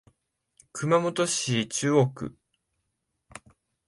[0.73, 2.35] 熊本市中央区